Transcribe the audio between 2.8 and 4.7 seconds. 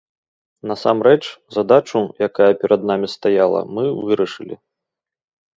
намі стаяла, мы вырашылі.